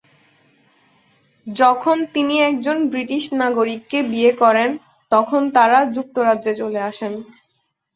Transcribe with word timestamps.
যখন 1.47 1.97
তিনি 2.13 2.35
একজন 2.41 2.77
ব্রিটিশ 2.91 3.23
নাগরিককে 3.41 3.99
বিয়ে 4.11 4.31
করেন 4.41 4.69
তখন 5.11 5.41
তারা 5.55 5.79
যুক্তরাজ্যে 5.95 6.53
চলে 6.61 6.79
আসেন। 6.89 7.13